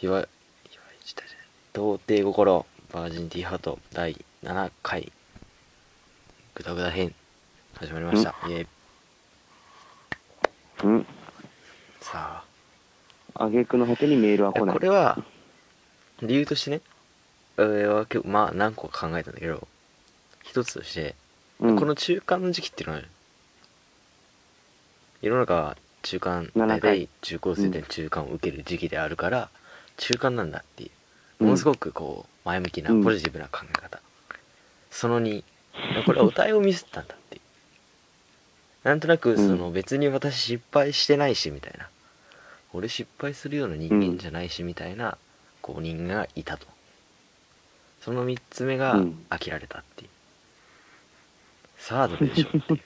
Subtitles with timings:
[0.00, 0.26] ひわ、
[0.70, 1.46] ひわいちたじゃない。
[1.74, 5.12] 童貞心、バージンティーハート、第7回、
[6.54, 7.14] グダグダ編、
[7.74, 8.34] 始まりました。
[8.48, 8.66] イエイ。
[10.84, 11.06] うん。
[12.00, 12.42] さ
[13.34, 14.74] あげくの果てにメールはあ、来ない。
[14.74, 15.22] これは、
[16.22, 16.80] 理由としてね、
[17.58, 19.68] 俺は結構、まあ何個か考えたんだけど、
[20.42, 21.14] 一つとして、
[21.58, 23.02] うん、この中間の時期っていうのは、
[25.20, 29.50] 世の中は中間、7大回体中高生で中間を受ける時期であるから、
[29.96, 30.90] 中間なんだっていう、
[31.40, 34.00] うんものすごくこう、前向きなうんポジティブな考え方。
[34.90, 35.42] その2、
[36.04, 38.88] これは歌いをミスったんだっていう。
[38.88, 41.88] なんとなく、んその別に私失敗してないし、みたいな。
[42.72, 45.16] 俺失敗するような人間じゃないし、みたいな、
[45.62, 46.66] こう人間がいたと。
[48.02, 50.10] その3つ目がうん飽きられたっていう。
[51.78, 52.80] さあ、どれでしょうっていう。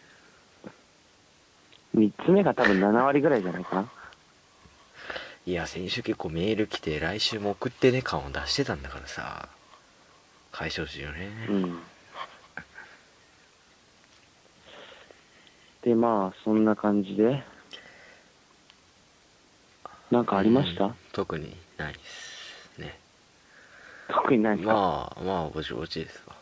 [1.94, 3.90] 三つ目が多分7割ぐらいじゃないかな。
[5.46, 9.48] いや、先週結構メール来て、来週も送ってね感を出してたんだからさ、
[10.52, 11.28] 解消しようね。
[11.50, 11.80] うん。
[15.82, 17.44] で、まあ、そんな感じで。
[20.10, 22.98] なんかありました、うん特にないですね。
[24.08, 26.34] 特にないか、まあ、まあ、ぼちぼちですわ。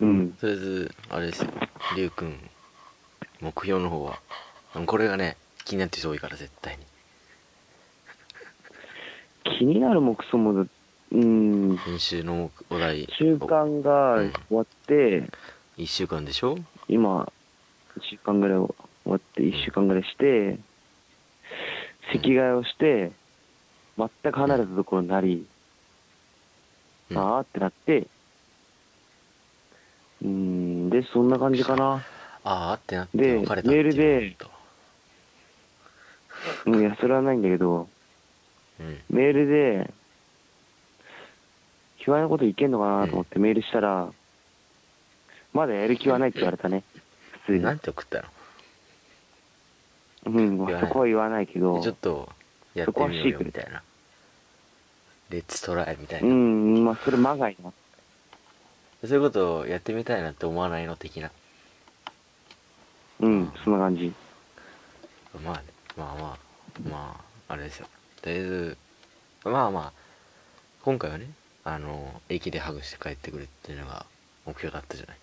[0.00, 0.32] うん。
[0.32, 1.50] とりあえず、あれですよ、
[1.96, 2.50] りゅうくん、
[3.40, 4.20] 目標の方は、
[4.86, 6.84] これがね、気になってる人多いから、絶対に。
[9.58, 10.66] 気になる目標も、
[11.12, 15.28] うん、編集のお題、週間が終わって、
[15.78, 16.58] 1週間でしょ？
[16.88, 17.24] 今、
[17.98, 18.74] 1週間ぐらい終
[19.06, 20.58] わって、1週間ぐらいして、
[22.12, 23.12] 席替えをして、
[23.96, 25.46] 全く離れたところになり、
[27.10, 27.18] うん。
[27.18, 28.06] あーってなって、
[30.22, 32.04] うーん、で、そんな感じかな。
[32.46, 34.36] ああってなってで別れたっていうメールで
[36.66, 37.88] いや、それはないんだけど、
[38.80, 39.00] うん。
[39.10, 39.90] メールで、
[41.96, 44.12] 卑猥なこといけんのかなと思ってメールしたら、
[45.52, 46.82] まだやる気はないって言われたね。
[47.46, 47.62] 普通に。
[47.62, 48.28] なんて送ったの？
[50.26, 52.28] うん、そこは言わないけど、ちょっと、
[52.74, 53.82] やってみようよ、みたいな。
[55.30, 56.32] レッツトライみたいうな。
[56.34, 57.72] ん、まあそれまがいな。
[59.06, 60.96] そういうことをやってみたいなって思わないの？
[60.96, 61.30] 的な。
[63.20, 64.12] うん、そんな感じ。
[65.44, 65.64] まあね、
[65.96, 67.86] まあまあ、まあ、あれですよ。
[68.22, 68.76] とりあえず、
[69.44, 69.92] まあまあ、
[70.82, 71.26] 今回はね、
[71.64, 74.06] あの、駅でハグして帰ってくるっていうのが
[74.46, 75.16] 目標だったじゃない。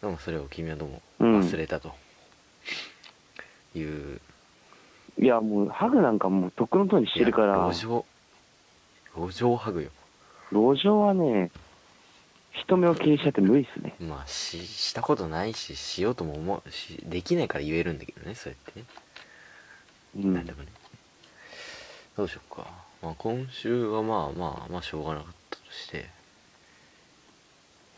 [0.00, 1.92] でもそれを君はどうもうん忘れたと。
[3.74, 4.20] いう、
[5.20, 8.04] いや、もう、ハグなんかもう、とっくのとおりにしてるから、路上、
[9.16, 9.90] 路上ハグよ。
[10.52, 11.50] 路上はね、
[12.52, 13.94] 人目を気にしちゃって無理っすね。
[14.00, 18.86] まあ、し、したことないし、しようとも思うし、できないから言えるんだけどね、そうやってね。
[20.18, 20.34] うん。
[20.34, 20.68] なんでもね。
[22.16, 22.66] どうしようか。
[23.02, 26.06] まあ今週はまあまあまあしょうがなかったとして、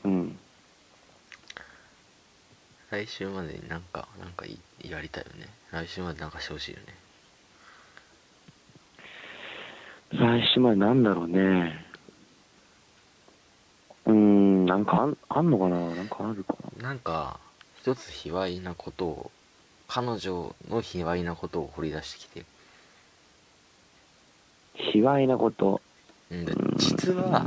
[0.04, 0.38] うん。
[2.90, 5.48] 来週までになんか、なんかいやりたいよね。
[5.70, 6.84] 来週までなんかしてほしいよね。
[10.12, 11.86] 来週までなんだろうね。
[14.06, 15.94] うーん、なんかあんあんのかな？
[15.94, 16.88] なんかあるかな？
[16.88, 17.38] なんか、
[17.80, 19.30] 一つ卑猥なことを、
[19.92, 22.44] 彼女の卑猥なことを掘り出してきて、
[24.74, 25.80] 卑猥なこと？
[26.30, 27.44] うんで実は、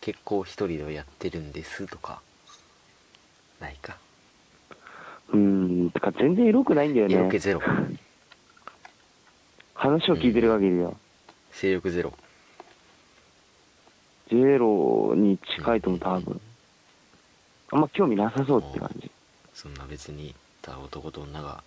[0.00, 2.20] 結構一人でやってるんですとか、
[3.60, 3.96] ないか？
[5.28, 7.14] うーん、てか全然エロくないんだよね。
[7.14, 7.60] 色気ゼロ。
[9.74, 10.94] 話を聞いてる限りでは。
[11.52, 12.12] 勢力ゼロ。
[14.32, 16.40] ゼロに近いとも多分。
[17.70, 19.08] あんま興味なさそうって感じ。
[19.54, 21.62] そんな別に、ただ男と女が、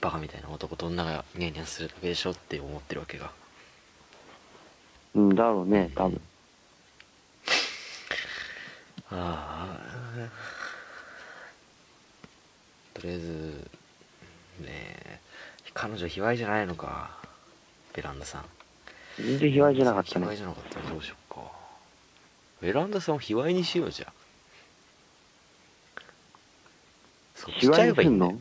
[0.00, 3.30] バカみたいな男と女がニャンニャンするだけでしょって思ってるわけが。
[5.14, 6.20] うん、だろうね、多分。
[9.12, 10.50] ああ。
[12.94, 13.70] とりあえず、
[14.60, 15.20] ねえ、
[15.74, 17.10] 彼女卑猥じゃないのか。
[17.92, 18.44] ベランダさん。
[19.18, 20.26] 全然卑猥じゃなかったね。
[20.26, 21.40] 卑猥じゃなかったらどうしようか。
[22.60, 24.12] ベランダさんを卑猥にしようじゃん。
[27.40, 28.40] そう卑しちゃえばいいんだよの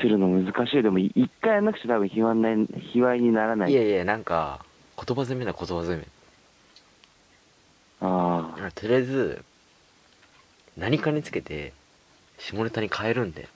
[0.00, 0.82] するの難しい。
[0.82, 3.72] でも、い一回やんなくちゃ多分卑猥な卑猥にならない。
[3.72, 4.64] いやいや、なんか、
[4.96, 6.06] 言葉攻めだ、言葉攻め。
[8.00, 8.72] ああ。
[8.74, 9.44] とりあえず、
[10.76, 11.72] 何かにつけて、
[12.38, 13.48] 下ネタに変えるんで。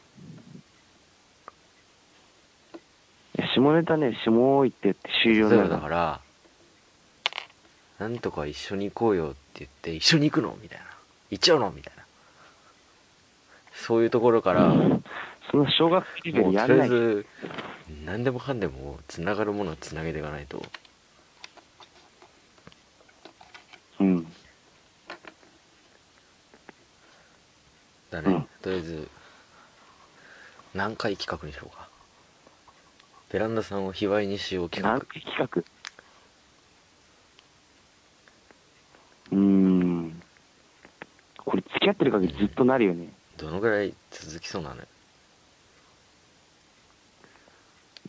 [3.54, 5.74] 下ネタね、下多いって言って終了なるか。
[5.74, 6.20] だから
[7.98, 10.84] ら、なんとか一緒に行こうよって言って、一緒に行くのみたいな。
[11.30, 11.99] 行っちゃうのみたいな。
[13.86, 14.72] そういうところから、
[15.50, 16.84] そんな小学生レベもうとりルやんない。
[16.84, 17.26] あえず
[18.04, 20.62] 何でもかんでもつながるものはつなげていかないと
[23.98, 24.26] うん。
[28.10, 29.08] だね、うんとりあえず
[30.74, 31.88] 何回企画にしようか
[33.32, 35.62] ベランダさんを卑猥にしよう企何画回企画？
[39.32, 40.22] うーん。
[41.38, 43.08] これ付き合ってる限りずっとなるよね。
[43.40, 44.82] どのぐらい続きそうなのよ？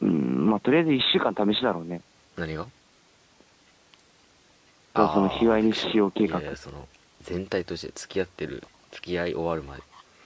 [0.02, 2.02] うん、まあとりあえず1週間試しだろうね。
[2.36, 2.64] 何が？
[2.64, 6.86] だからその卑猥にしよう計画いやその
[7.22, 8.62] 全体として付き合ってる
[8.92, 9.84] 付き合い終わるまで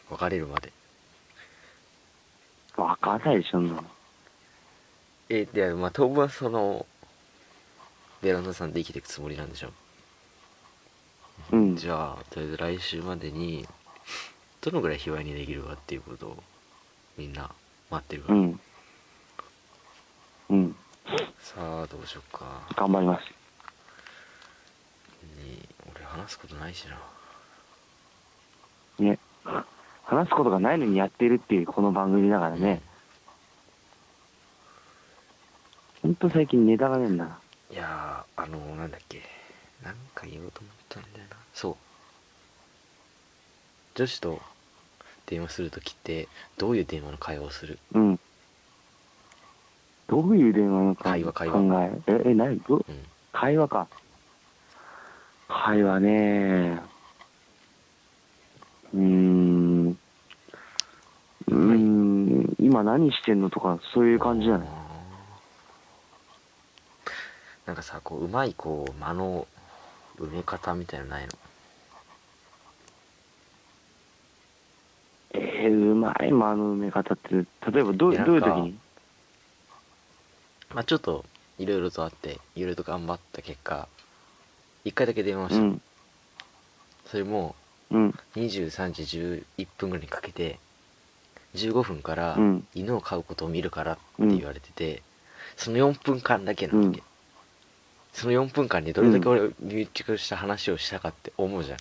[0.09, 0.71] 別れるまで
[2.75, 3.83] わかんないでしょ、そんなの。
[5.29, 6.85] えでまあ当分はその
[8.21, 9.69] ベランダさんで生きていくつもりなんでしょ？
[11.51, 11.75] うん。
[11.75, 13.67] じゃあとりあえず来週までに
[14.65, 16.43] どのぐらい卑猥にできるかっていうことを
[17.17, 17.51] みんな
[17.91, 18.59] 待ってるから、うん。
[20.49, 20.75] うん。
[21.39, 23.23] さあどうしようか頑張ります。
[25.43, 26.97] に俺話すことないしな
[29.05, 29.19] ね。
[30.03, 32.81] 話すことがないのにやってるっていうこの番組だからね。
[36.01, 37.39] ほんと最近ネタがねえんだな。
[37.71, 39.21] いやーあのなんだっけ
[39.83, 41.75] なんか言おうと思ったんだよなそう
[43.95, 44.41] 女子と
[45.27, 46.27] 電話するときって
[46.57, 47.79] どういう電話の会話をする？
[47.93, 48.19] うん。
[50.07, 52.11] どういう電話のか会話会話考え？
[52.11, 52.79] え、え、何どう？
[52.79, 52.83] ん
[53.31, 53.87] 会話か。
[55.47, 56.79] 会話ね
[58.93, 59.89] うーん。
[59.89, 62.55] うーん。
[62.59, 64.67] 今何してんのとか、そういう感じじゃない？
[67.65, 69.47] なんかさこううまいこう間の
[70.19, 71.29] 埋め方みたいなのないの？
[75.65, 78.77] えー、うまい間の埋め方って、例えばどうどういう時に？
[80.73, 81.25] まあちょっと
[81.57, 83.87] いろいろとあっていろいろと頑張った結果
[84.83, 85.81] 一回だけ電話した、うん。
[87.07, 87.55] それも
[87.89, 88.19] うん。
[88.35, 89.03] 23時
[89.57, 90.59] 11分ぐらいにかけて
[91.55, 92.67] 15分からうん。
[92.75, 95.01] 犬を飼うことを見るからって言われてて、
[95.57, 97.03] その4分間だけなわけ、うん。
[98.13, 101.77] その4分間にどれだけ俺密着した話をしたかって思うじゃん。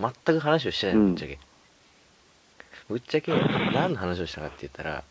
[0.00, 1.38] 全く話をしてないのぶっちゃけ、
[2.88, 3.32] ぶっちゃけ
[3.72, 5.04] 何の話をしたかって言ったら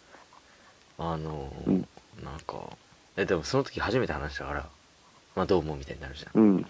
[0.97, 1.87] あのーうん
[2.23, 2.75] なんか
[3.15, 4.69] えでもその時初めて話したから
[5.35, 6.41] まあどう思うみたいになるじゃん。
[6.41, 6.65] うん。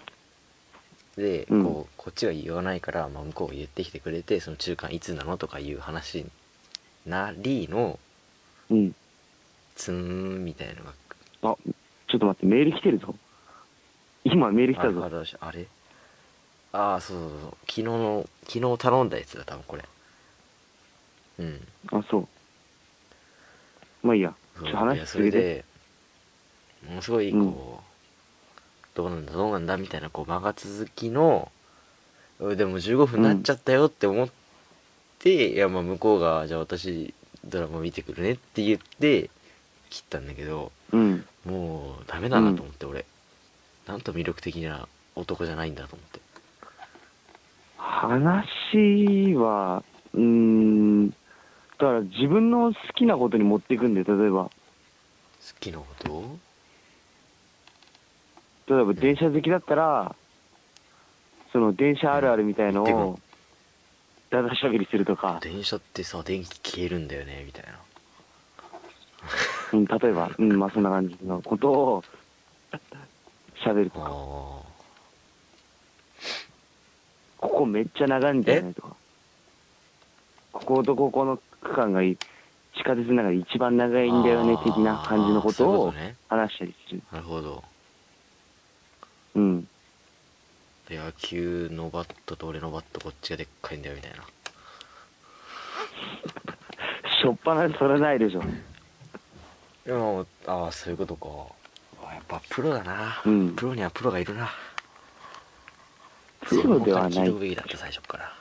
[1.16, 1.64] で、うん。
[1.64, 6.26] こうこっちが言わないから、まあ、向こうが言ってきてくれてその中間いつなのとかいう話に
[7.06, 7.98] なりの
[8.70, 8.94] うん。
[9.74, 10.92] ツーンみたいなのが。
[11.52, 11.56] あ、
[12.08, 13.14] ちょっと待って、メール来てるぞ。
[14.24, 15.02] 今メール来たぞ。
[15.40, 15.66] あれ
[16.72, 17.50] ああそうそうそう。
[17.62, 19.84] 昨日の昨日頼んだやつだ多分これ
[21.38, 22.28] うんあ、そう。
[24.06, 24.34] まあいいや。
[24.56, 25.36] ちょっとそういやそ話し続けて。
[25.38, 25.64] れで
[26.88, 31.50] ものすごいこう、どうなんだどうなんだみたいなこう間が続きの
[32.40, 34.28] うでも15分になっちゃったよって思っ
[35.18, 37.12] て、いやまあ向こうがじゃあ私
[37.44, 39.30] ドラマ見てくるねって言って
[39.90, 41.24] 切ったんだけどうん。
[41.44, 43.04] もうダメだなと思って、俺
[43.86, 44.86] なんと魅力的な
[45.16, 46.20] 男じゃないんだと思って
[47.76, 49.82] 話は、
[50.14, 51.14] うーん。
[51.78, 54.44] だから自分の好きなことに持っていくんで、例えば。
[54.44, 54.50] 好
[55.60, 56.12] きなこと？
[56.12, 56.38] を
[58.68, 60.14] 例えば電車好きだったら、
[61.52, 62.92] その電車あるあるみたいのうん。
[62.92, 63.18] を、
[64.30, 67.78] だだしゃべりするとか、電車ってさ電気消えるんだよねみたいな。
[69.72, 72.04] うん、例えば、うん、まあそんな感じのことを、
[73.64, 74.64] 喋るとか、あこ
[77.38, 78.96] こめっちゃ長いんだよねとか、
[80.52, 82.16] こことここの区間がいい
[82.76, 85.92] 地下鉄の中で一番長いんだよね的な感じのことを
[86.28, 87.02] 話したりする。
[87.12, 87.64] なるほど。
[89.34, 89.68] うん。
[90.88, 94.18] 野球のバットと俺のバットこっちがでっかいんだよみたいな。
[97.20, 98.42] しょっぱなそれないでしょ。
[99.84, 101.28] でもああそういうことか。
[102.08, 103.54] あやっぱプロだな、うん。
[103.54, 104.50] プロにはプロがいるな。
[106.42, 107.54] プロではない。
[107.54, 108.32] だった最初から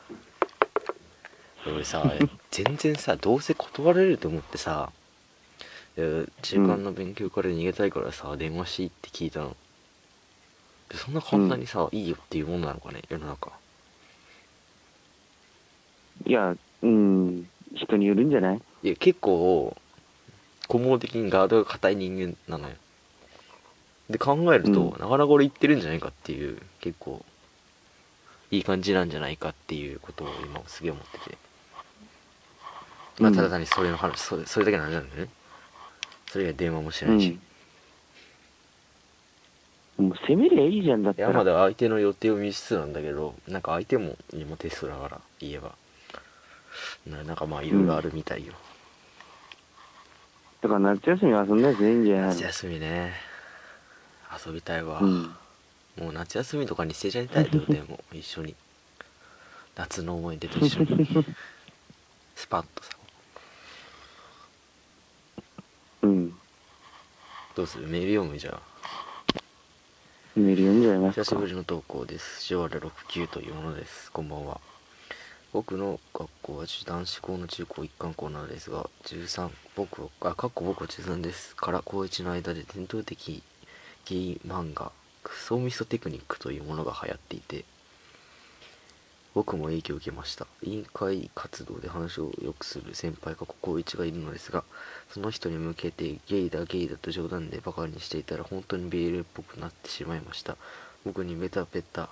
[1.74, 2.14] 俺さ
[2.52, 4.92] 全然さどうせ断られると思ってさ
[5.96, 9.56] 中間の勉強から逃げたいからさ、電話していいって聞いたの。
[10.90, 13.52] でそんな簡単にさ、いいよっていうもんなのかね世の中。
[16.26, 18.62] いや、うん、人によるんじゃない？
[18.84, 19.76] いや結構
[20.72, 22.76] 根本的にガードが硬い人間なのよ。
[24.10, 24.92] で考えると、うん。
[24.92, 27.26] なかなか俺言ってるんじゃないかっていう結構
[28.52, 31.38] いい感じなんじゃないかっていうことを今すげえ思ってて
[33.20, 35.30] まあ、うんただ単にそれの話、それそれだけの話なんだよね。
[36.28, 37.40] それ以外電話もしないし、
[39.98, 40.08] うん。
[40.10, 41.46] もう攻めりゃいいじゃんだっいやまたら。
[41.46, 45.74] だ相手の予定を見つつなんだけどなんか相手も今テストだから言えば。
[47.08, 48.54] ななんかまあいろいろあるみたいよ、
[50.62, 53.14] だから夏休み遊んだやついいんじゃない夏休みね。
[54.46, 55.24] 遊びたいわ、うん。
[55.98, 58.56] もう夏休みとかに捨てちゃいたいよでも一緒に。
[59.76, 61.08] 夏の思い出と一緒に。
[62.36, 62.97] スパッとさ
[66.08, 66.34] うん。
[67.56, 67.88] どうする？
[67.88, 68.62] メール読むじゃあ
[70.36, 71.48] メール読んじゃいますか久しぶ。
[71.48, 72.46] りの投稿です。
[72.46, 74.12] ジョアレ69というものです。
[74.12, 74.62] こんばんは。
[75.54, 81.56] 僕の学校は男子校の中高一貫校なのですが、13、僕は、あ、かっこ僕は13です。
[81.56, 83.42] から高1の間で伝統的
[84.06, 84.92] ゲイ漫画、
[85.24, 87.66] クソミソテクニックというものが流行っていて、
[89.38, 90.48] 僕も影響を受けました。
[90.64, 94.64] 委員会活動で話をよくする先輩が高1がいるのですが、
[95.12, 100.58] その人に向けてゲイだゲイだと冗談でバカにしていたら本当にベールっぽくなってしまいました。
[101.06, 102.10] 僕にベタベタ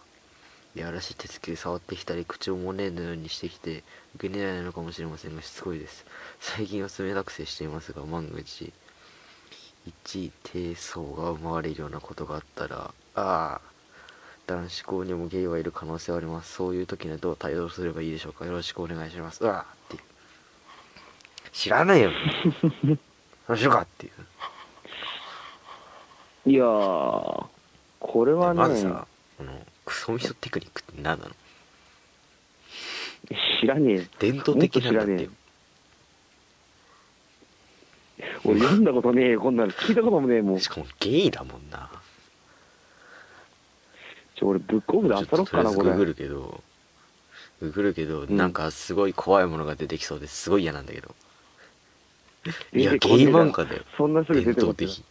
[0.76, 3.82] やらしい手つきで触ってきたり口をもねのようにしてきて
[4.18, 6.06] 受け狙いなのかもしれませんがしつこいです
[6.40, 8.72] 最近は冷たく接していますが万が一
[9.88, 13.75] 一低層が生まれるようなことがあったらああ
[14.48, 16.54] 男子校にもゲイはいる可能性はあります。
[16.54, 18.46] そういう時にはどう対応すればいいでしょうか。
[18.46, 19.44] よろしくお願いします。
[19.44, 20.04] うわあって
[21.52, 22.12] 知らねえよ。
[23.48, 24.10] どうしようかってい
[26.46, 26.52] う。
[26.52, 27.46] いやー、
[28.00, 29.52] これはね、まずさこの
[29.84, 31.32] クソミソテクニックって何なの？
[33.60, 33.96] 知らねえ。
[33.96, 34.04] よ。
[34.20, 35.30] 伝統的なんだってよ
[38.44, 39.72] 俺読んだことねえよ、こんなの。
[39.72, 40.60] 聞いたこともねえもん。
[40.60, 41.90] しかもゲイだもんな
[44.36, 45.92] ちょ、俺ブックオフでろっかな、これ。
[45.92, 46.62] ググるけど
[47.62, 48.38] ググるけど、ん。
[48.38, 51.16] なんかすごい怖いものが出てきそうですすごい嫌なんだけど。
[52.74, 53.84] いやゲイ漫画だよ。
[53.98, 55.04] そんなすぐ伝統出てこねえ的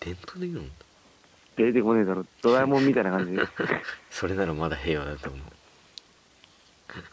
[0.00, 0.66] 伝統的なの
[1.56, 2.24] 出てこねえだろ。
[2.42, 3.36] ドラえもんみたいな感じ。
[3.36, 3.42] で。
[4.10, 5.40] それならまだ平和だと思う。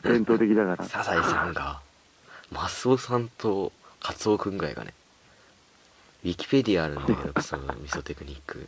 [0.03, 0.85] 伝統的だから。
[0.85, 1.81] サザエさんが
[2.51, 4.93] マスオさんとカツオくんぐらいがね。
[6.23, 8.67] ウィキペディアあるんだけどそのミソテクニック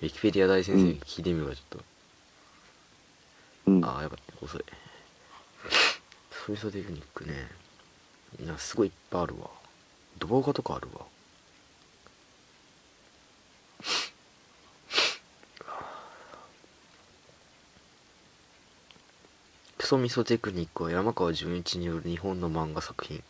[0.00, 1.84] ウィキペディア大先生に聞いてみるわちょっと、
[3.66, 3.84] うん。
[3.84, 4.64] ああやばい遅い。
[6.30, 7.48] ソミソテクニックね。
[8.46, 9.50] なすごいいっぱいあるわ。
[10.18, 11.04] 動画とかあるわ。
[19.78, 23.24] ク ソミソテクニックは山川純一による日本の漫画作品。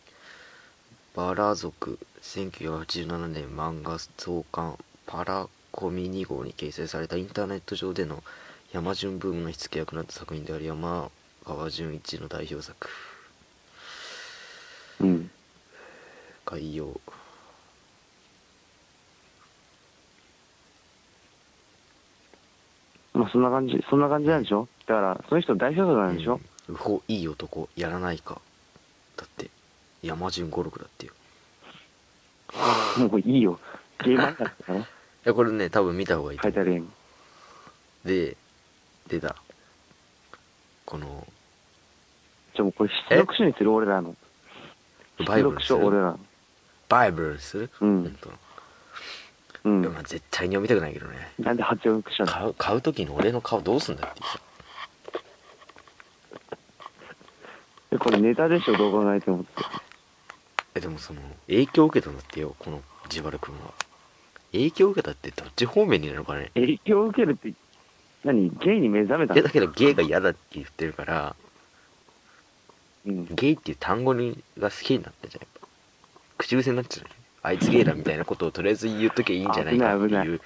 [1.17, 4.77] バラ族1987年漫画増刊。
[5.07, 5.49] パラ
[5.79, 8.25] コミ2号に掲載されたインターネット上での
[8.73, 11.09] 山順ブームの火付け役になった作品であり山
[11.47, 12.89] 川純一の代表作。
[14.99, 15.31] うん。
[16.45, 17.01] 概要。
[23.15, 24.67] まあそんな感じ、そんな感じなんでしょ？
[24.87, 27.69] だから、その人代表作なんでしょ、うん、ウホいい男。
[27.77, 28.41] やらないか。
[29.17, 29.49] だって
[30.03, 31.13] 山順語録だってよ。
[32.99, 33.61] もういいよ。
[34.05, 34.81] ゲーム漫画だったね。
[34.81, 34.98] い
[35.29, 36.77] やこれね多分見た方がいい書いてあるよ。
[36.77, 36.89] うに。
[38.05, 38.37] で
[39.09, 39.37] 出た。
[40.85, 41.27] この。
[42.55, 44.17] じゃあもうこれ出力書にする俺らの。
[45.27, 46.21] バイブル出力書俺らの。
[46.89, 48.03] バイブルする、うん。
[48.05, 48.37] 本当の。
[49.65, 49.83] うん。
[49.83, 51.33] いやまあ絶対に読みたくないけどね。
[51.39, 52.33] なんで発音したの？
[52.33, 54.41] 買う買う時に俺の顔どうすんだってさ
[57.93, 59.49] えこれネタでしょ、どう考えてもって。
[60.75, 63.73] えでもその影響を受けたんだってよこのジバル君は
[64.53, 66.51] 影響を受けたってどっち方面になるのかね？
[66.55, 67.53] 影響を受けるって、
[68.25, 68.51] 何？
[68.61, 69.41] ゲイに目覚めたの？
[69.41, 71.37] いやだけどゲイが嫌だって言ってるから
[73.07, 73.27] うん。
[73.35, 75.43] ゲイっていう単語にが好きになったじゃん。
[75.43, 75.67] やっぱ
[76.39, 77.11] 口癖になっちゃうね
[77.43, 80.35] あいつゲイだみたいなことをとりあえず言っときゃいいんじゃないかって危ない危い。
[80.37, 80.41] う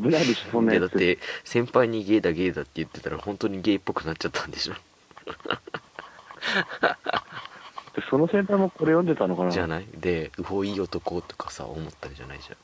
[0.00, 0.82] 危ないでしょ、そんなやつ。
[0.82, 4.74] でだって先輩にゲイだゲイだって言ってたら本当にゲイっぽくなっちゃったんでしょ
[8.10, 9.50] その先輩もこれ読んでたのかな？
[9.50, 9.86] じゃない？
[9.96, 12.56] で「うほいい男」とかさ思ったんじゃないじゃん。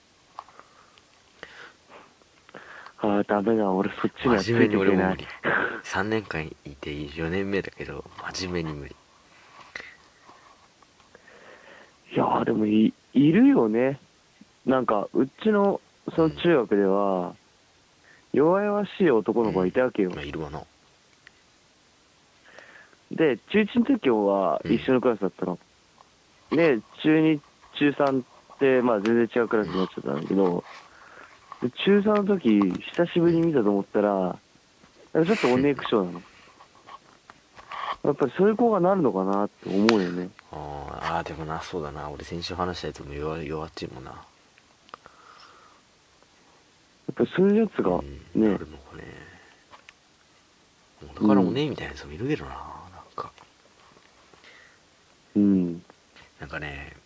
[3.02, 4.96] ああ、ダメだ、俺そっちにはつい真面目にていけない。
[4.96, 5.26] 俺も無理。
[5.84, 8.94] 3年間いて4年目だけど真面目に無理。
[12.12, 13.98] いやーでもい、いるよね。
[14.66, 15.80] なんか、うちの、
[16.14, 17.34] その中学では、
[18.34, 20.10] 弱々しい男の子がいたわけよ。
[20.10, 20.62] まあいるわな
[23.10, 25.58] で、中1の時はうん一緒のクラスだったの。
[26.50, 27.40] で、中2、
[27.78, 28.24] 中3っ
[28.58, 30.64] て、まあ全然違うクラスになっちゃったんだけど、
[31.62, 34.38] で中3の時、久しぶりに見たと思ったら、
[35.12, 36.22] ちょっとおネクショなの。
[38.04, 40.30] やっぱりそういう子がなるのかなって思うよね。
[40.52, 44.16] あーあーでもなそうだな俺先週話したやつも弱弱っちいもんなや
[47.12, 48.02] っぱりそういうやつがうん、
[48.34, 49.04] ねあ、るのかね
[51.14, 52.69] だからもねみたいなやつもいるけどな
[55.36, 55.82] うん。
[56.40, 56.96] なんかね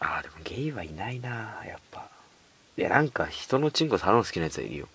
[0.00, 1.28] ああでもゲイはいないな
[1.66, 2.08] やっぱ。
[2.76, 4.88] いやなんか人のチンコ触るの好きなやつはいるよ。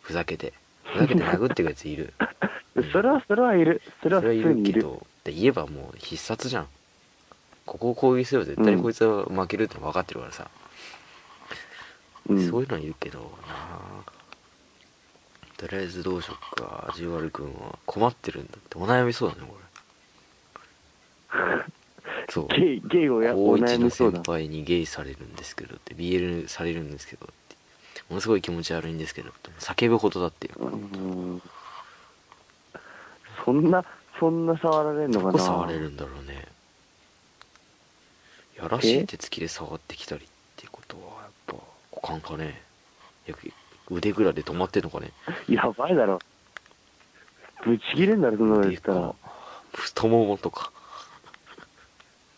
[0.00, 0.52] ふざけて。
[0.84, 2.14] ふざけて殴ってくやついる。
[2.92, 3.82] それは、それはいる。
[4.02, 4.72] それはい普通にいる。
[4.72, 6.68] るけどで言えばもう必殺じゃん。
[7.66, 10.48] ここを攻撃すれば絶対にこいつは負けるっての分かってるからさ、
[12.28, 12.48] うん。
[12.48, 14.04] そういうのはいるけどな。
[15.56, 16.86] とりあえずどうしよっか。
[16.90, 18.78] 味悪くんは困ってるんだって。
[18.78, 19.56] お悩みそうだねこ
[21.38, 21.64] れ
[22.28, 24.22] そうゲイ、ゲイをや、高お一の先悩みそうだ。
[24.26, 27.56] 輩にゲイされるんですけどって BL されるんですけどって
[28.08, 31.42] ものすごい気持ち悪いんですけどって叫ぶほどだってようん。
[33.44, 33.84] そんな、
[34.18, 35.32] そんな触られんのかな？
[35.32, 36.46] どこ触れるんだろうね
[38.60, 41.54] やらしい手つきで触ってきたりってことはやっぱ
[42.08, 42.60] 股間かね
[43.26, 43.52] よく
[43.90, 45.12] 腕ぐらいで止まってんのかね
[45.48, 46.18] やばいだろ。
[47.64, 49.14] ぶち切れんだろ、そんなの言腕ったらか。
[49.72, 50.72] 太ももとか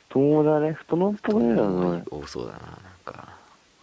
[0.08, 0.72] 太ももだね。
[0.72, 1.52] 太ももっぽくね。
[1.52, 2.02] えだろ、それ。
[2.22, 2.70] 多そうだななん
[3.04, 3.28] か。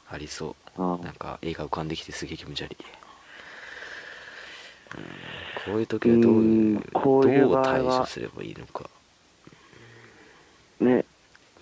[0.10, 2.78] ありそあうなんか映画浮かんできてすげえ気持ち悪い。
[4.98, 5.04] うん
[5.66, 8.90] こういう時はどうういうんこういうどう対処すればいいのか。
[10.82, 11.06] あね。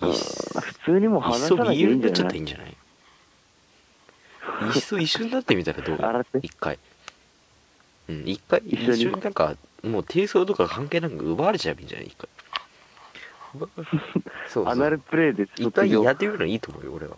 [0.00, 0.12] 普
[0.84, 2.76] 通にも話さなきゃいんっちゃったらいいんじゃない？
[4.74, 5.98] いっそ一緒になってみたらどう？
[6.42, 6.78] 一回。
[8.08, 9.20] うん一回一緒に。
[9.20, 12.08] なんかもう低層とか関係なく奪われちゃえばいいんじゃない？
[12.08, 12.28] 一回。
[12.28, 12.43] 奪
[13.58, 13.70] そう
[14.48, 14.68] そう。
[14.68, 17.16] アナルプレイで一卒業回やってみるのいいと思うよ俺は。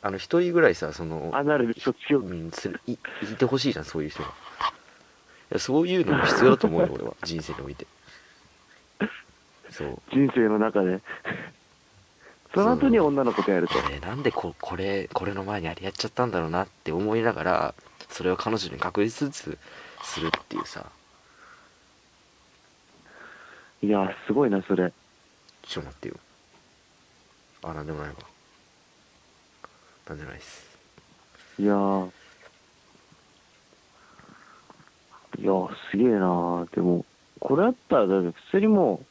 [0.00, 2.50] あの一人ぐらいさそのアナルで卒業うん
[2.86, 2.96] いい
[3.36, 4.22] てほしいじゃんそういう人。
[4.22, 4.30] がい
[5.54, 7.14] やそういうのも必要だと思うよ俺は。
[7.24, 7.86] 人生において。
[9.70, 10.00] そう。
[10.12, 11.00] 人生の中で。
[12.54, 13.78] その後に女の子とやると。
[13.78, 17.74] これなんでここれこれの前にあれやっちゃったんだろうなって思いながら
[18.08, 19.58] それを彼女に確認しつつ
[20.02, 20.86] するっていうさ。
[23.82, 24.92] いやすごいなそれ
[25.68, 26.14] ちょっと待ってよ
[27.62, 28.14] あなんでもないわ。
[30.08, 30.66] なんでもないっす。
[31.58, 32.10] いやー。
[35.40, 36.74] いやーすげえなー。
[36.74, 37.04] でも
[37.40, 39.02] これあったらだって普通にも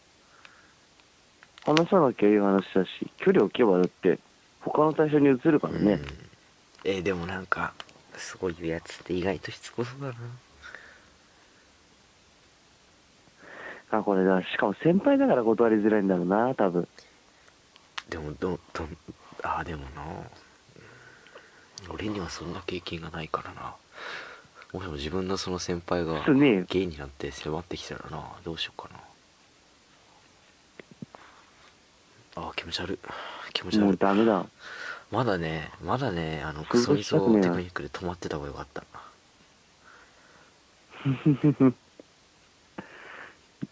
[1.67, 4.19] う話さなきゃいい話だし距離置けばだって
[4.61, 5.93] 他の対象に移るからね。
[5.93, 6.05] うん、
[6.85, 7.73] えーでもなんか
[8.15, 10.13] すごいやつって意外としつこそうだな
[13.91, 14.41] あこれだ。
[14.41, 16.87] しかも先輩だから断りづらいんだろうな多分。
[18.09, 18.87] でもどど
[19.43, 20.01] ああでもな。
[20.01, 20.25] うん
[21.89, 23.75] 俺にはそんな経験がないからな。
[24.73, 26.21] もしも自分のその先輩が
[26.67, 28.89] ゲイになって迫ってきたらなどうしようか
[32.35, 32.43] な。
[32.43, 32.99] あー気持ち悪い。
[33.53, 33.93] 気持ちも悪い。
[33.93, 34.45] うダメだ。
[35.11, 38.83] まだねまだねあのクソみそしたくねえなテクニックで止まってた方がよかった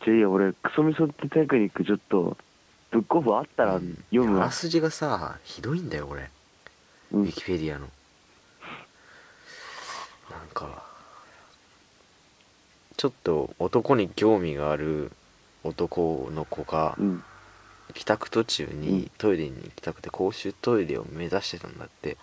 [0.06, 2.38] じゃ俺クソみそってテクニックちょっと
[2.92, 3.96] ブックオフあったらうん。
[4.12, 4.44] 読むわ。
[4.44, 6.30] あら、すじがさひどいんだよ俺
[7.12, 7.22] うん。
[7.24, 7.88] ウィキペディアの。
[10.30, 10.84] なんか
[12.98, 15.12] ちょっと男に興味がある
[15.64, 17.24] 男の子がうん。
[17.94, 18.82] 帰宅途中うん。
[18.82, 22.18] にトイレに行きたくて公衆トイレを目指してたんだって。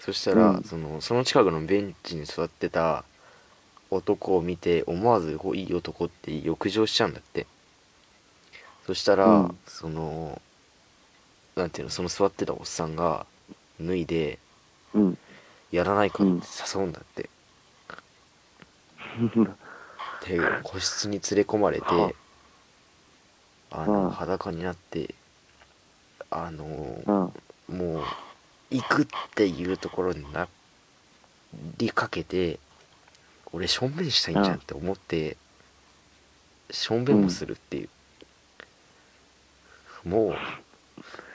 [0.00, 0.62] そしたら、うん。
[0.64, 3.04] そのその近くのベンチに座ってた
[3.90, 7.46] 男を見て思わずこういい男って浴場しちゃうんだって。
[8.86, 9.58] そしたら、うん。
[9.66, 10.40] その
[11.56, 13.26] なんていうのその座ってたおっさんが
[13.80, 14.38] 脱いで
[14.94, 15.18] うん。
[15.70, 16.32] やらないかって
[16.76, 17.28] 誘うんだって、
[20.26, 22.12] で個室に連れ込まれては
[23.70, 23.84] あ。
[23.86, 25.14] のうん裸になって
[26.30, 27.34] あの
[27.68, 28.04] うんもう
[28.70, 30.48] 行くっていうところにな
[31.76, 32.58] りかけて
[33.52, 35.36] 俺しょんべんしたいんじゃんって思って
[36.70, 37.88] しょんべんもするってい
[40.04, 40.34] う、も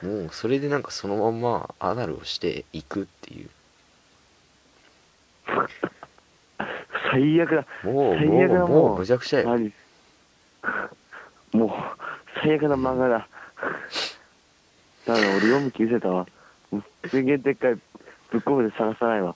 [0.02, 3.50] うもうそれでなんかそのまんまアナルをして行くっていう。
[7.12, 7.66] 最悪だ。
[7.84, 9.74] もう最悪だもうももううむちゃくちゃよ何
[11.54, 11.70] もう
[12.42, 13.28] 最悪な漫画だ。
[15.06, 16.28] だから俺読む気失せたわ。
[17.10, 17.78] すげえでっかい
[18.34, 19.36] ブックオフで探さないわ。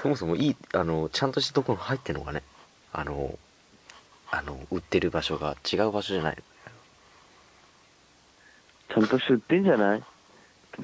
[0.00, 2.44] そもそもいいあのちゃんとしたところに入ってんのかね？
[2.92, 3.36] あの
[4.30, 6.38] あの売ってる場所が違う場所じゃない。
[8.94, 10.02] ちゃんとして売ってんじゃない？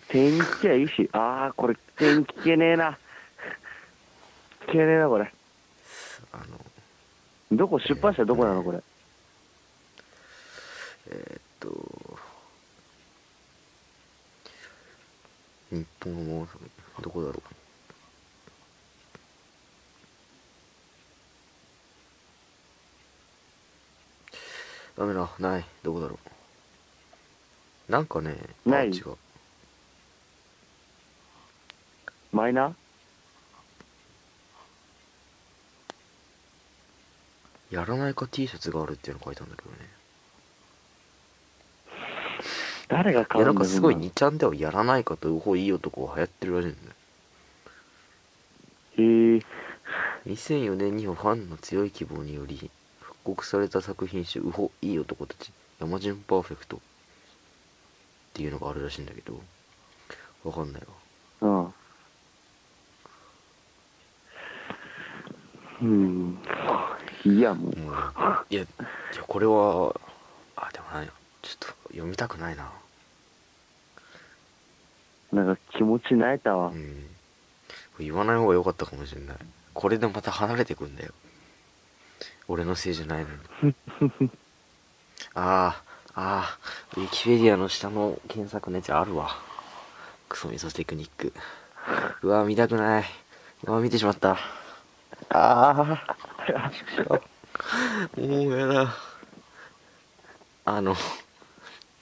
[0.08, 1.08] 店員に聞きゃいいし。
[1.12, 2.98] ああこれ店員聞けねえな。
[4.66, 5.32] 聞けねえなこれ。
[6.32, 6.44] あの
[7.56, 7.78] どこ？
[7.78, 8.82] 出版社どこなのこれ？
[11.10, 11.68] えー、っと
[15.70, 16.48] 日本はもう
[17.00, 17.42] どこだろう。
[24.96, 26.18] ダメだないどこだろ
[27.88, 27.92] う。
[27.92, 28.90] なんかねあない。
[28.90, 29.16] 違う。
[32.33, 32.74] マイナー？
[37.74, 39.76] やらないか T シャツがあるっていうの書いたんだけどね
[42.88, 46.94] 誰がいやなん買うんだかすごいそんな2ちゃんではやらないかとウホいい男が流行ってるらしいんだよ
[48.97, 49.42] へえ。
[50.27, 52.70] 2004年にはファンの強い希望により
[53.01, 56.81] 復刻された作品集「ウホいい男たち山順パーフェクト」っ
[58.35, 59.40] ていうのがあるらしいんだけど。
[60.44, 60.83] わかんない
[61.40, 61.73] わ
[65.81, 66.38] うんうん。
[67.25, 67.77] いやもう。
[67.79, 67.94] もう
[68.51, 68.66] いやい
[69.16, 69.94] やこれは
[70.57, 71.12] あでもないな
[71.44, 72.72] ちょっと読みたくないな。
[75.30, 76.68] なんか気持ちなえたわ。
[76.68, 77.07] うん。
[77.98, 79.37] 言わない方が良かったかもしれない。
[79.74, 81.12] これでまた離れてくんだよ。
[82.48, 83.74] 俺のせいじゃないのに。
[85.35, 85.83] あ
[86.14, 86.59] あああ
[86.96, 89.37] ウィキペディアの下の検索のやつあるわ。
[90.30, 91.35] クソミソテクニック。
[92.22, 93.04] うわ見たくない。
[93.64, 94.33] うわ見てしまった。
[94.33, 94.38] あ
[95.28, 95.85] あ
[98.16, 98.94] もうやだ。
[100.66, 100.96] あの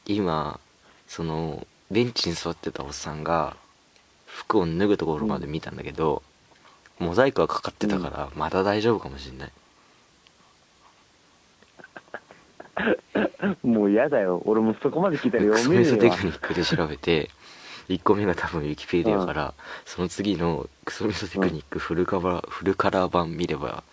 [0.07, 0.61] 今
[1.07, 3.57] そのベンチに座ってたおっさんが
[4.25, 6.23] 服を脱ぐところまで見たんだけど、
[6.99, 9.53] モザイクがかかってたからまだ大丈夫かもしんない、
[13.67, 14.43] もう嫌だよ。
[14.47, 16.17] 俺もそこまで聞いたらクソメソテ読めねえわ。
[16.17, 17.31] クニックで調べて
[17.89, 23.85] 1個目が多分ウィキペディアから、その次のクソメソテクニックフルカバー、フルカラー版見れば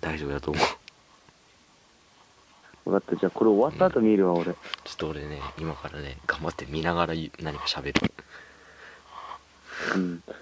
[0.00, 0.83] 大丈夫だと思う
[2.84, 3.16] 分かった。
[3.16, 4.44] じゃあこれ終わった後見るわ俺。
[4.44, 8.12] ちょっと俺ね今からね頑張って見ながら何か喋る。
[9.94, 10.22] うん。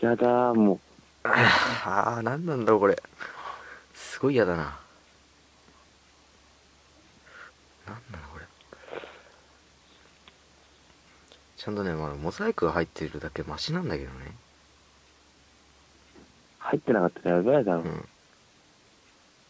[0.00, 0.80] やだも
[1.22, 3.00] ああ何なんだこれ。
[3.94, 4.76] すごい嫌だな。
[7.86, 8.44] 何なのこれ。
[11.56, 14.26] ちゃんとね、まあ、モザイクが入ってるだけマシなんだけどね。
[14.26, 14.32] う
[16.58, 18.08] 入ってなかったらやばいだろ、うん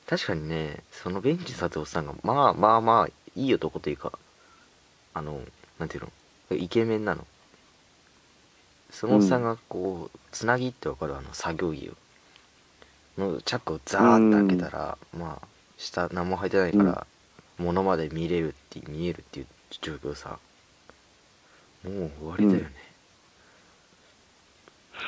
[0.07, 4.13] 確かにねそのベンチ佐藤さんがまあまあまあいい男というか
[5.15, 5.41] あの
[5.79, 6.03] なんていう
[6.51, 7.27] のイケメンなの。
[8.91, 11.93] そのおっさんがこうつなぎってわかるあの作業着を。
[13.19, 17.07] のチャックをザーって開けたら、まあ下何も入ってないから、
[17.59, 19.47] 物まで見れるって見えるっていう
[19.81, 20.39] 状況さ。
[21.85, 22.73] もう終わりだよね、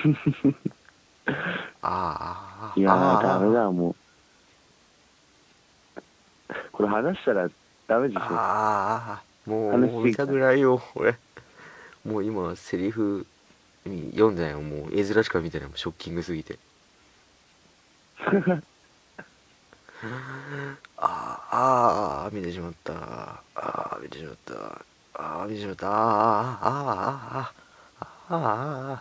[1.27, 1.33] あ
[1.83, 3.27] あああいやああー。
[3.29, 3.97] ダメだもう
[6.75, 7.49] これ話したら
[7.87, 8.21] ダメでしょ。
[8.21, 11.15] ああもう見たくないよ俺。
[12.05, 13.27] もう今セリフ
[13.87, 15.69] に読んでないよもう絵面しか見てない。
[15.69, 16.59] もんショッキングすぎて。
[20.97, 22.93] あーあー見てしまった。
[22.93, 24.85] ああ見てしまった。
[25.15, 25.87] ああ見てしまった。
[25.89, 29.01] あーあーあーあーあーあー。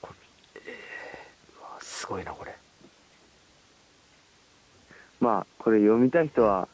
[0.00, 0.14] こ
[0.54, 2.57] れえーうわすごいなこれ
[5.20, 6.68] まあこれ読みたい人は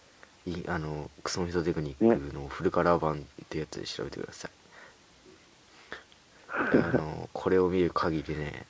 [0.46, 4.50] いいあのクソミソテクニックのフルカラー版ってやつで調べてください、
[6.48, 8.66] あの これを見る限りね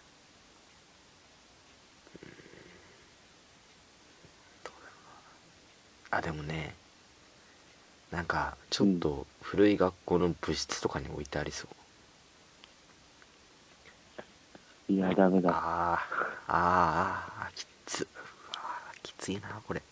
[6.10, 6.74] あでもね
[8.12, 11.66] なんかちょっと古い学校の部室とかに置いてありそ
[14.88, 14.92] う。
[14.92, 15.50] いやダメだ。
[15.50, 15.98] あー
[16.46, 17.66] あーあーき
[19.05, 19.83] きついなこれ。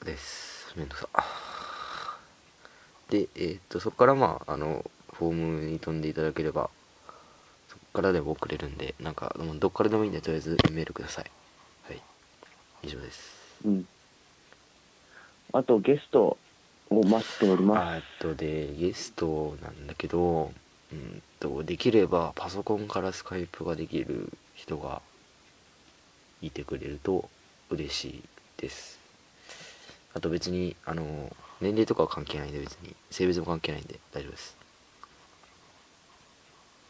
[0.06, 0.74] です。
[0.78, 1.10] めんどくさ。
[3.10, 6.70] で、えっと、そこからまあ、あの、フォームに飛んでいただければ、
[7.67, 11.22] そこからでも送れるんで、なんか、どっからでもいいんで、とりあえずメールくださ。
[11.22, 11.40] い。
[12.84, 13.41] 以上です。
[13.65, 13.88] うん。
[15.54, 16.39] あと、ゲスト
[16.89, 17.80] を待っております。
[17.80, 20.52] あとでゲストなんだけど
[20.91, 25.02] うんとできればパソコンからスカイプができる人が
[26.41, 27.30] いてくれると
[27.70, 28.24] 嬉しい
[28.58, 29.00] です
[30.13, 31.04] あと別にあの
[31.62, 34.58] 年齢とかは関係ないんで別に性別も関係ないんで大丈夫です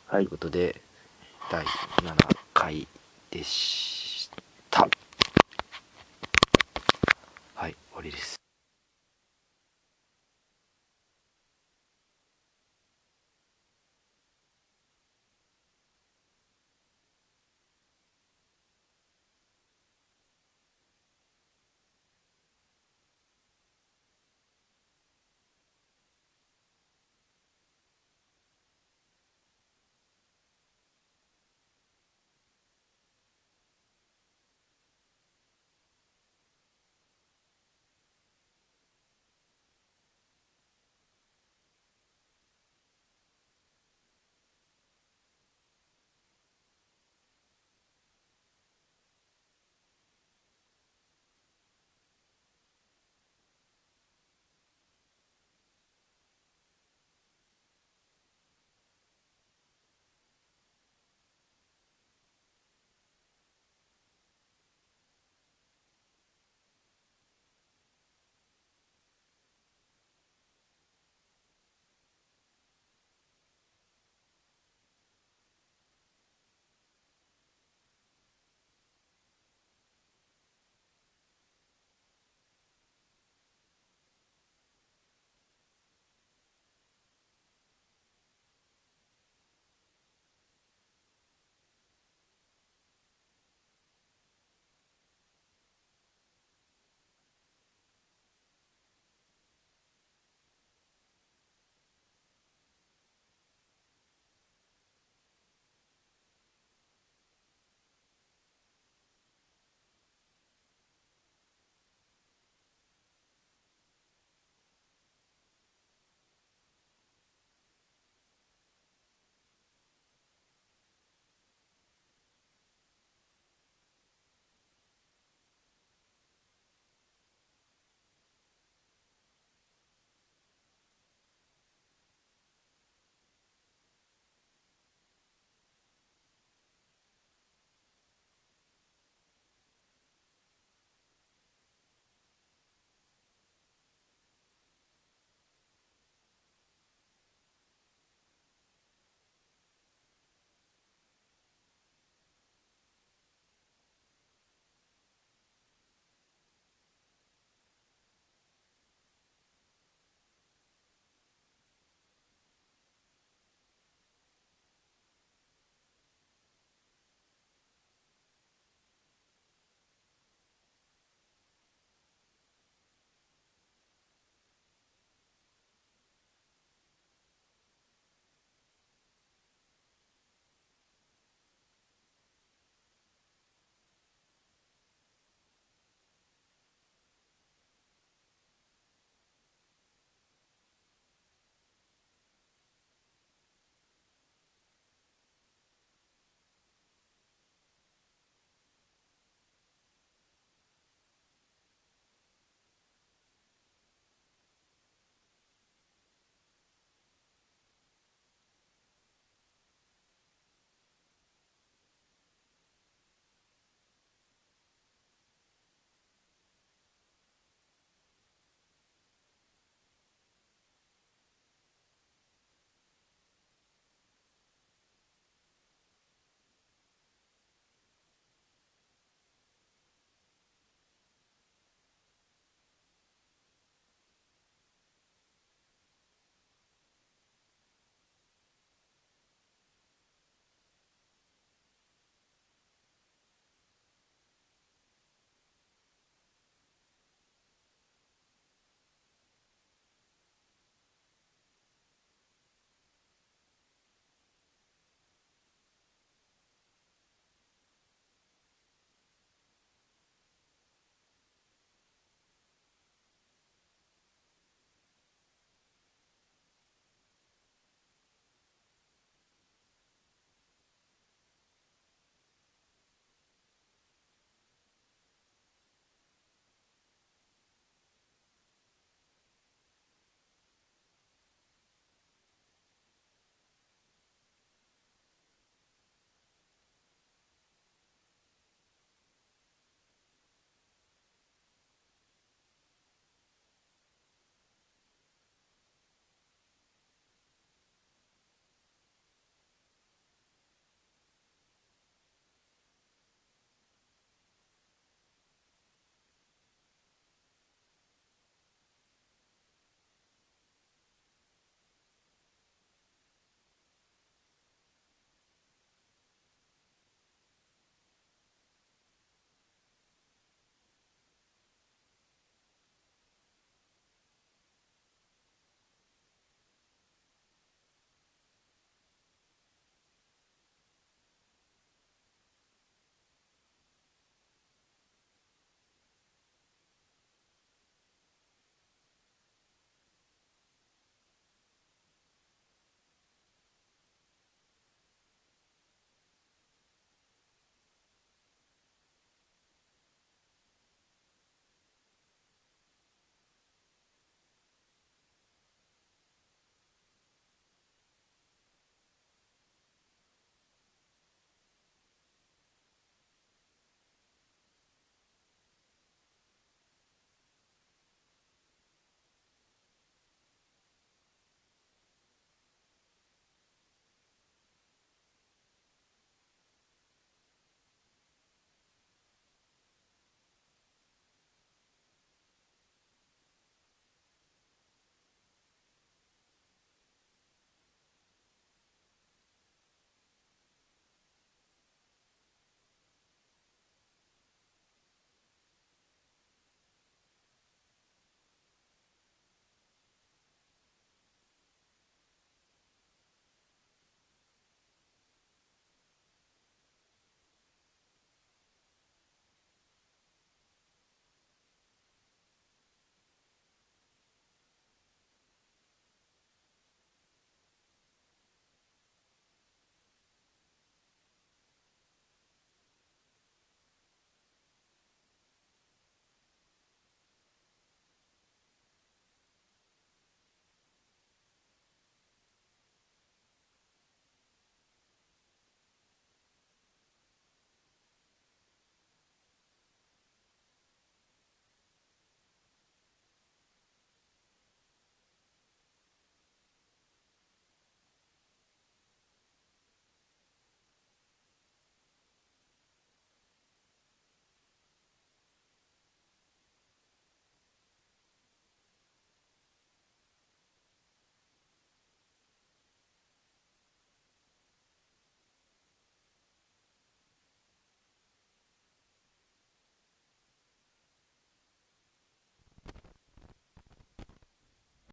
[0.08, 0.30] はいという。
[0.30, 0.82] ことで
[1.52, 2.88] 第7回
[3.30, 4.01] でした
[8.02, 8.41] Полились.